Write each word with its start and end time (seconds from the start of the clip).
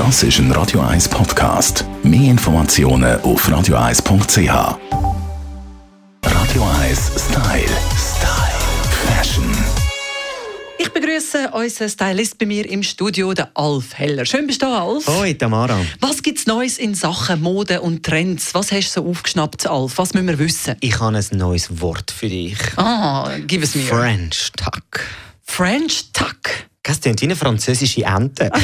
Das 0.00 0.22
ist 0.22 0.38
ein 0.38 0.50
Radio 0.52 0.80
1 0.80 1.10
Podcast. 1.10 1.84
Mehr 2.02 2.30
Informationen 2.30 3.20
auf 3.20 3.46
radio1.ch. 3.46 4.48
Radio 6.24 6.68
1 6.80 7.12
Style. 7.18 7.68
Style. 7.98 8.60
Fashion. 9.06 9.44
Ich 10.78 10.88
begrüße 10.88 11.50
unseren 11.50 11.90
Stylist 11.90 12.38
bei 12.38 12.46
mir 12.46 12.66
im 12.70 12.82
Studio, 12.82 13.34
den 13.34 13.48
Alf 13.52 13.92
Heller. 13.92 14.24
Schön 14.24 14.46
bist 14.46 14.62
du 14.62 14.66
da, 14.66 14.84
Alf. 14.84 15.06
Hoi, 15.06 15.34
Tamara. 15.34 15.78
Was 16.00 16.22
gibt's 16.22 16.46
Neues 16.46 16.78
in 16.78 16.94
Sachen 16.94 17.42
Mode 17.42 17.82
und 17.82 18.02
Trends? 18.02 18.54
Was 18.54 18.72
hast 18.72 18.96
du 18.96 19.02
so 19.02 19.06
aufgeschnappt, 19.06 19.66
Alf? 19.66 19.98
Was 19.98 20.14
müssen 20.14 20.28
wir 20.28 20.38
wissen? 20.38 20.76
Ich 20.80 20.98
habe 20.98 21.14
ein 21.14 21.36
neues 21.36 21.78
Wort 21.78 22.10
für 22.10 22.30
dich. 22.30 22.56
Ah, 22.76 23.36
gib 23.46 23.62
es 23.62 23.74
mir. 23.74 23.82
French 23.82 24.50
Tuck. 24.56 25.02
French 25.42 26.10
Tuck. 26.14 26.40
Das 26.84 27.02
klingt 27.02 27.20
wie 27.20 27.26
eine 27.26 27.36
französische 27.36 28.02
Ente. 28.04 28.50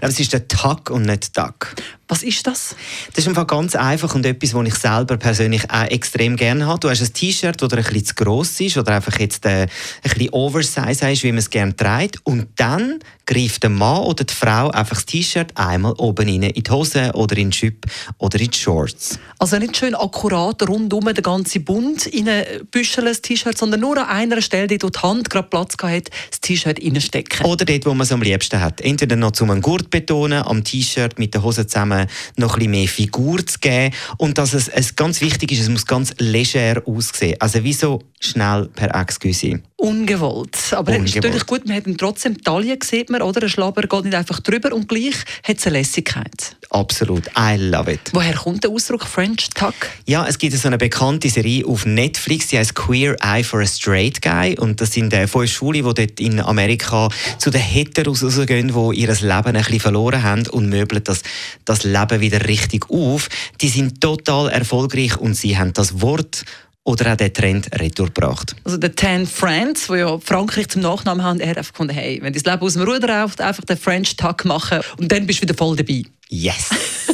Aber 0.00 0.08
es 0.08 0.18
ist 0.18 0.32
der 0.32 0.48
Tuck 0.48 0.90
und 0.90 1.02
nicht 1.02 1.36
Duck. 1.36 1.74
Was 2.10 2.24
ist 2.24 2.44
das? 2.44 2.74
Das 3.14 3.18
ist 3.24 3.28
einfach 3.28 3.46
ganz 3.46 3.76
einfach 3.76 4.16
und 4.16 4.26
etwas, 4.26 4.52
was 4.52 4.66
ich 4.66 4.74
selber 4.74 5.16
persönlich 5.16 5.70
auch 5.70 5.84
extrem 5.84 6.34
gerne 6.34 6.66
habe. 6.66 6.80
Du 6.80 6.90
hast 6.90 7.00
ein 7.00 7.12
T-Shirt, 7.12 7.62
das 7.62 7.72
ein 7.72 7.84
bisschen 7.84 8.04
zu 8.04 8.14
gross 8.16 8.60
ist 8.60 8.76
oder 8.76 8.96
einfach 8.96 9.16
jetzt 9.20 9.46
äh, 9.46 9.62
ein 9.62 9.68
bisschen 10.02 10.30
Oversize 10.30 11.08
ist, 11.08 11.22
wie 11.22 11.30
man 11.30 11.38
es 11.38 11.50
gerne 11.50 11.76
trägt. 11.76 12.18
Und 12.24 12.48
dann 12.56 12.98
greift 13.26 13.62
der 13.62 13.70
Mann 13.70 14.02
oder 14.02 14.24
die 14.24 14.34
Frau 14.34 14.70
einfach 14.70 14.96
das 14.96 15.06
T-Shirt 15.06 15.52
einmal 15.54 15.92
oben 15.98 16.28
rein, 16.28 16.42
in 16.42 16.62
die 16.64 16.68
Hose 16.68 17.12
oder 17.14 17.36
in 17.36 17.50
die 17.50 17.56
Schüpp 17.56 17.86
oder 18.18 18.40
in 18.40 18.50
die 18.50 18.58
Shorts. 18.58 19.20
Also 19.38 19.58
nicht 19.58 19.76
schön 19.76 19.94
akkurat 19.94 20.68
rundum 20.68 21.04
den 21.04 21.22
ganzen 21.22 21.64
Bund 21.64 22.06
in 22.06 22.28
ein 22.28 22.44
büscheln 22.72 23.14
T-Shirt, 23.22 23.56
sondern 23.56 23.80
nur 23.80 23.98
an 23.98 24.08
einer 24.08 24.42
Stelle, 24.42 24.66
dort, 24.66 24.82
wo 24.82 24.90
die 24.90 24.98
Hand 24.98 25.30
gerade 25.30 25.48
Platz 25.48 25.74
hat, 25.80 26.10
das 26.30 26.40
T-Shirt 26.40 26.82
reinstecken. 26.82 27.46
Oder 27.46 27.64
dort, 27.64 27.86
wo 27.86 27.90
man 27.90 28.00
es 28.00 28.10
am 28.10 28.20
liebsten 28.20 28.60
hat. 28.60 28.80
Entweder 28.80 29.14
noch 29.14 29.30
zum 29.30 29.60
Gurt 29.60 29.90
betonen, 29.90 30.42
am 30.42 30.64
T-Shirt 30.64 31.18
mit 31.20 31.32
der 31.32 31.44
Hose 31.44 31.68
zusammen 31.68 31.99
noch 32.36 32.54
ein 32.54 32.58
bisschen 32.58 32.70
mehr 32.70 32.88
Figur 32.88 33.46
zu 33.46 33.58
geben. 33.58 33.94
Und 34.16 34.38
dass 34.38 34.54
es, 34.54 34.68
es 34.68 34.96
ganz 34.96 35.20
wichtig 35.20 35.52
ist, 35.52 35.60
es 35.60 35.68
muss 35.68 35.86
ganz 35.86 36.14
leger 36.18 36.82
aussehen. 36.86 37.36
Also 37.40 37.64
wie 37.64 37.72
so 37.72 38.02
schnell 38.20 38.68
per 38.74 38.94
Excuse. 38.94 39.60
Ungewollt. 39.80 40.58
Aber 40.72 40.92
es 40.92 41.04
ist 41.04 41.14
natürlich 41.16 41.46
gut, 41.46 41.66
man 41.66 41.76
hat 41.76 41.86
ihn 41.86 41.96
trotzdem 41.96 42.42
Taille, 42.42 42.76
sieht 42.84 43.08
man, 43.08 43.22
oder? 43.22 43.42
Ein 43.42 43.48
Schlabber 43.48 43.82
geht 43.82 44.04
nicht 44.04 44.14
einfach 44.14 44.40
drüber 44.40 44.74
und 44.74 44.88
gleich 44.88 45.14
hat 45.42 45.56
es 45.56 45.66
eine 45.66 45.78
Lässigkeit. 45.78 46.56
Absolut. 46.68 47.28
I 47.28 47.56
love 47.56 47.90
it. 47.90 48.00
Woher 48.12 48.34
kommt 48.34 48.62
der 48.62 48.70
Ausdruck 48.70 49.06
French 49.06 49.48
Tuck? 49.54 49.74
Ja, 50.06 50.26
es 50.26 50.38
gibt 50.38 50.54
so 50.54 50.68
eine 50.68 50.76
bekannte 50.76 51.30
Serie 51.30 51.66
auf 51.66 51.86
Netflix, 51.86 52.48
die 52.48 52.58
heißt 52.58 52.74
Queer 52.74 53.16
Eye 53.22 53.42
for 53.42 53.60
a 53.60 53.66
Straight 53.66 54.20
Guy. 54.20 54.58
Und 54.58 54.82
das 54.82 54.92
sind 54.92 55.14
äh, 55.14 55.26
fünf 55.26 55.50
Schwule, 55.50 55.82
die 55.82 55.94
dort 55.94 56.20
in 56.20 56.40
Amerika 56.40 57.08
zu 57.38 57.50
den 57.50 57.62
Heteros 57.62 58.22
rausgehen, 58.22 58.68
die 58.68 59.00
ihr 59.00 59.08
Leben 59.08 59.30
ein 59.30 59.54
bisschen 59.54 59.80
verloren 59.80 60.22
haben 60.22 60.46
und 60.48 60.68
möbeln 60.68 61.02
das, 61.04 61.22
das 61.64 61.84
Leben 61.84 62.20
wieder 62.20 62.46
richtig 62.46 62.90
auf. 62.90 63.30
Die 63.62 63.68
sind 63.68 64.02
total 64.02 64.50
erfolgreich 64.50 65.16
und 65.16 65.34
sie 65.34 65.56
haben 65.56 65.72
das 65.72 66.02
Wort 66.02 66.44
oder 66.84 67.12
auch 67.12 67.16
den 67.16 67.32
Trend 67.32 67.68
retour 67.80 68.06
gebracht. 68.06 68.56
Also 68.64 68.78
der 68.78 68.94
Ten 68.94 69.26
Friends, 69.26 69.88
wo 69.88 69.94
ja 69.94 70.18
Frankreich 70.18 70.68
zum 70.68 70.82
Nachnamen 70.82 71.24
haben, 71.24 71.40
er 71.40 71.50
hat 71.50 71.58
einfach 71.58 71.72
gefunden, 71.72 71.94
hey, 71.94 72.18
wenn 72.22 72.32
das 72.32 72.44
Leben 72.44 72.60
aus 72.60 72.74
dem 72.74 72.82
Ruder 72.82 73.06
läuft, 73.22 73.40
einfach 73.40 73.64
den 73.64 73.76
French 73.76 74.16
Tuck 74.16 74.44
machen 74.44 74.80
und 74.98 75.10
dann 75.12 75.26
bist 75.26 75.40
du 75.40 75.42
wieder 75.42 75.54
voll 75.54 75.76
dabei. 75.76 76.02
Yes! 76.28 76.70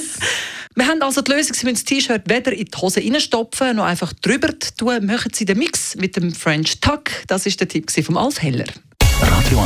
Wir 0.74 0.86
haben 0.86 1.00
also 1.00 1.22
die 1.22 1.32
Lösung, 1.32 1.54
Sie 1.54 1.64
müssen 1.64 1.76
das 1.76 1.84
T-Shirt 1.84 2.28
weder 2.28 2.52
in 2.52 2.66
die 2.66 2.78
Hose 2.78 3.00
reinstopfen, 3.00 3.76
noch 3.76 3.86
einfach 3.86 4.12
drüber 4.12 4.50
tun. 4.76 5.06
Machen 5.06 5.32
Sie 5.34 5.46
den 5.46 5.56
Mix 5.56 5.96
mit 5.96 6.16
dem 6.16 6.34
French 6.34 6.80
Tuck. 6.80 7.10
Das 7.28 7.46
ist 7.46 7.58
der 7.60 7.68
Tipp 7.68 7.90
von 7.90 8.18
Alf 8.18 8.42
Heller. 8.42 8.66
Radio 9.22 9.65